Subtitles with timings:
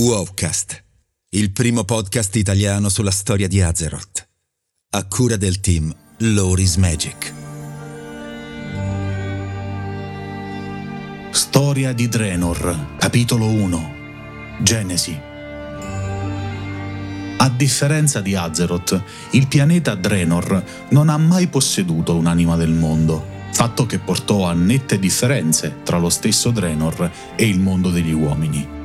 [0.00, 0.84] Wowcast,
[1.30, 4.28] il primo podcast italiano sulla storia di Azeroth,
[4.90, 7.34] a cura del team Loris Magic.
[11.30, 13.94] Storia di Draenor, capitolo 1
[14.60, 15.20] Genesi
[17.38, 23.84] A differenza di Azeroth, il pianeta Draenor non ha mai posseduto un'anima del mondo, fatto
[23.84, 28.77] che portò a nette differenze tra lo stesso Draenor e il mondo degli uomini.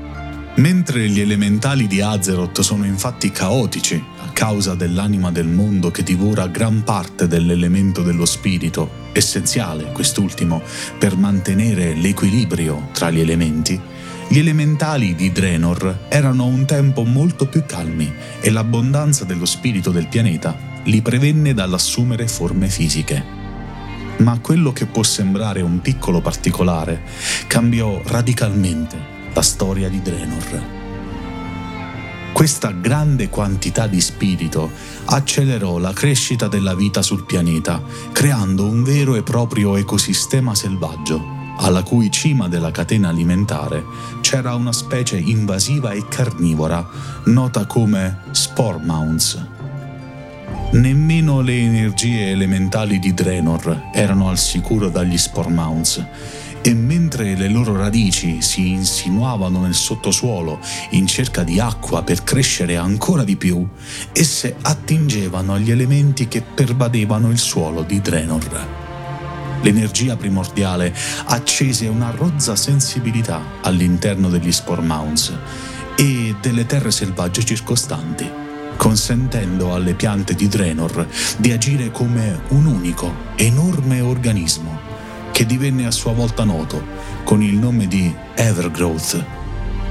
[0.64, 6.48] Mentre gli elementali di Azeroth sono infatti caotici a causa dell'anima del mondo che divora
[6.48, 10.62] gran parte dell'elemento dello spirito, essenziale quest'ultimo
[10.98, 13.78] per mantenere l'equilibrio tra gli elementi,
[14.30, 18.10] gli elementali di Draenor erano un tempo molto più calmi
[18.40, 23.22] e l'abbondanza dello spirito del pianeta li prevenne dall'assumere forme fisiche.
[24.20, 27.02] Ma quello che può sembrare un piccolo particolare
[27.48, 30.82] cambiò radicalmente la storia di Draenor.
[32.34, 34.72] Questa grande quantità di spirito
[35.06, 37.82] accelerò la crescita della vita sul pianeta,
[38.12, 41.22] creando un vero e proprio ecosistema selvaggio,
[41.58, 43.84] alla cui cima della catena alimentare
[44.22, 46.88] c'era una specie invasiva e carnivora
[47.26, 49.46] nota come Spore Mounts.
[50.72, 56.04] Nemmeno le energie elementali di Draenor erano al sicuro dagli Spore Mounts
[56.66, 60.62] e mentre le loro radici si insinuavano nel sottosuolo
[60.92, 63.68] in cerca di acqua per crescere ancora di più,
[64.14, 68.68] esse attingevano agli elementi che pervadevano il suolo di Drenor.
[69.62, 75.34] L'energia primordiale accese una rozza sensibilità all'interno degli Spore Mounds
[75.98, 78.30] e delle terre selvagge circostanti,
[78.78, 81.08] consentendo alle piante di Drenor
[81.38, 84.93] di agire come un unico, enorme organismo
[85.34, 86.82] che divenne a sua volta noto
[87.24, 89.26] con il nome di Evergrowth.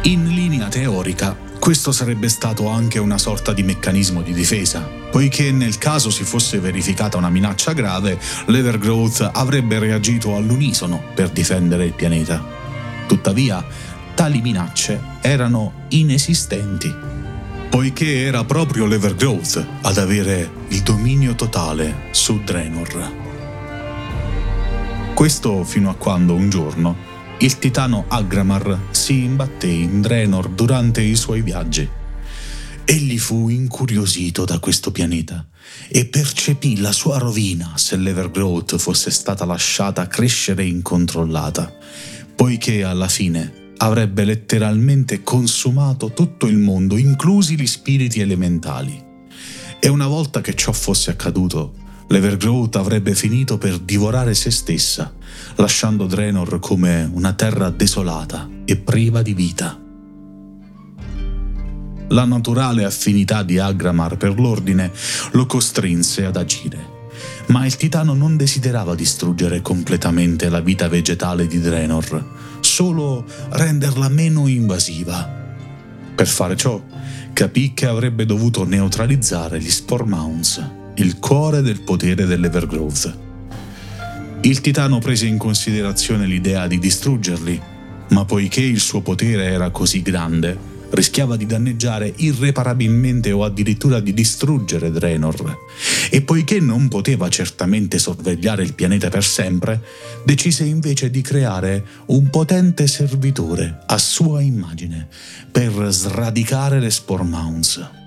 [0.02, 5.78] In linea teorica, questo sarebbe stato anche una sorta di meccanismo di difesa, poiché nel
[5.78, 12.44] caso si fosse verificata una minaccia grave, l'Evergrowth avrebbe reagito all'unisono per difendere il pianeta.
[13.08, 13.64] Tuttavia,
[14.14, 16.94] tali minacce erano inesistenti,
[17.68, 23.31] poiché era proprio l'Evergrowth ad avere il dominio totale su Draenor.
[25.22, 26.96] Questo fino a quando un giorno
[27.38, 31.88] il titano Agramar si imbatté in Draenor durante i suoi viaggi.
[32.82, 35.46] Egli fu incuriosito da questo pianeta
[35.86, 41.72] e percepì la sua rovina se l'Evergrowth fosse stata lasciata crescere incontrollata,
[42.34, 49.00] poiché alla fine avrebbe letteralmente consumato tutto il mondo, inclusi gli spiriti elementali.
[49.78, 51.74] E una volta che ciò fosse accaduto,
[52.12, 55.14] l'Evergrowth avrebbe finito per divorare se stessa,
[55.56, 59.80] lasciando Draenor come una terra desolata e priva di vita.
[62.08, 64.92] La naturale affinità di Agramar per l'ordine
[65.30, 66.86] lo costrinse ad agire,
[67.46, 74.48] ma il titano non desiderava distruggere completamente la vita vegetale di Draenor, solo renderla meno
[74.48, 75.40] invasiva.
[76.14, 76.78] Per fare ciò,
[77.32, 83.18] capì che avrebbe dovuto neutralizzare gli Spore Mounds il cuore del potere dell'Evergrowth.
[84.42, 87.60] Il titano prese in considerazione l'idea di distruggerli,
[88.10, 90.56] ma poiché il suo potere era così grande,
[90.90, 95.58] rischiava di danneggiare irreparabilmente o addirittura di distruggere Draenor.
[96.08, 99.82] E poiché non poteva certamente sorvegliare il pianeta per sempre,
[100.24, 105.08] decise invece di creare un potente servitore a sua immagine
[105.50, 108.01] per sradicare le Spore Mounds.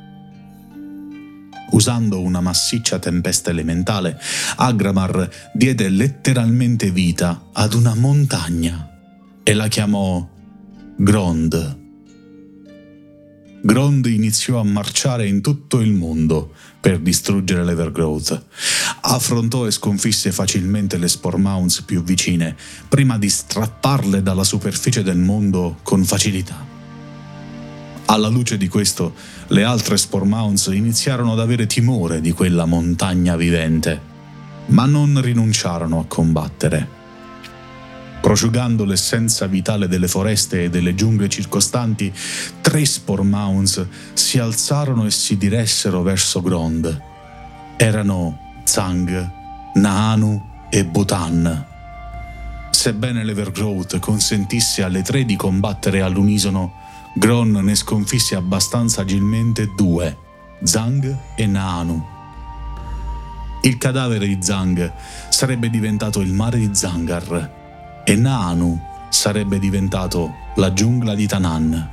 [1.76, 4.18] Usando una massiccia tempesta elementale,
[4.56, 8.90] Agramar diede letteralmente vita ad una montagna
[9.44, 10.26] e la chiamò
[10.96, 11.80] Grond.
[13.62, 18.46] Grond iniziò a marciare in tutto il mondo per distruggere l'Evergrowth.
[19.02, 22.56] Affrontò e sconfisse facilmente le Spore Mounds più vicine,
[22.88, 26.75] prima di strapparle dalla superficie del mondo con facilità.
[28.16, 29.14] Alla luce di questo,
[29.48, 34.00] le altre Spore Mounds iniziarono ad avere timore di quella montagna vivente,
[34.68, 36.88] ma non rinunciarono a combattere.
[38.22, 42.10] Prosciugando l'essenza vitale delle foreste e delle giungle circostanti,
[42.62, 47.02] tre Spore Mounds si alzarono e si diressero verso Grond.
[47.76, 49.30] Erano Zang,
[49.74, 51.66] Naanu e Bhutan.
[52.70, 56.84] Sebbene l'Evergrowth consentisse alle tre di combattere all'unisono,
[57.18, 60.18] Gron ne sconfisse abbastanza agilmente due,
[60.62, 62.06] Zhang e Naanu.
[63.62, 64.92] Il cadavere di Zhang
[65.30, 68.78] sarebbe diventato il mare di Zangar e Naanu
[69.10, 71.90] sarebbe diventato la giungla di Tanan.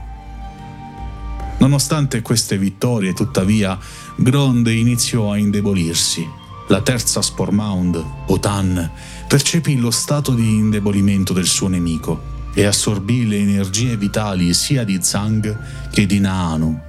[1.59, 3.79] Nonostante queste vittorie, tuttavia,
[4.17, 6.29] Grond iniziò a indebolirsi.
[6.67, 8.91] La terza Spore Mound, Otan,
[9.29, 14.99] percepì lo stato di indebolimento del suo nemico e assorbì le energie vitali sia di
[15.01, 15.57] Zhang
[15.91, 16.81] che di Naanu.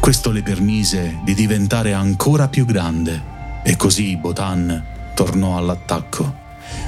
[0.00, 3.22] Questo le permise di diventare ancora più grande
[3.62, 4.82] e così Botan
[5.14, 6.38] tornò all'attacco.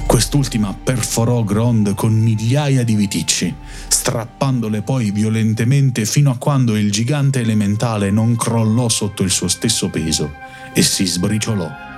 [0.05, 3.53] Quest'ultima perforò Grond con migliaia di viticci,
[3.87, 9.89] strappandole poi violentemente fino a quando il gigante elementale non crollò sotto il suo stesso
[9.89, 10.33] peso
[10.73, 11.92] e si sbriciolò.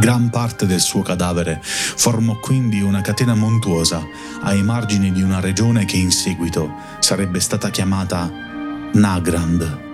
[0.00, 4.02] Gran parte del suo cadavere formò quindi una catena montuosa
[4.40, 8.32] ai margini di una regione che in seguito sarebbe stata chiamata
[8.94, 9.88] Nagrand.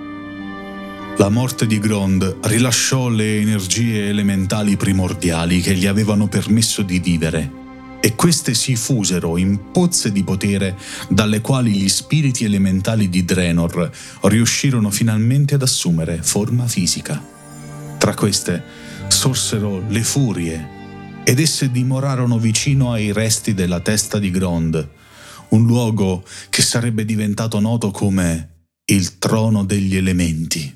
[1.17, 7.51] La morte di Grond rilasciò le energie elementali primordiali che gli avevano permesso di vivere
[7.99, 13.91] e queste si fusero in pozze di potere dalle quali gli spiriti elementali di Drenor
[14.23, 17.21] riuscirono finalmente ad assumere forma fisica.
[17.99, 18.86] Tra queste
[19.17, 20.69] sorsero le furie
[21.25, 24.89] ed esse dimorarono vicino ai resti della testa di Grond,
[25.49, 30.76] un luogo che sarebbe diventato noto come il trono degli elementi.